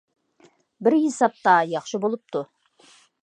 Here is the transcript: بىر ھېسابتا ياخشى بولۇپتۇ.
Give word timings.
بىر 0.87 0.95
ھېسابتا 1.03 1.53
ياخشى 1.75 2.01
بولۇپتۇ. 2.07 2.43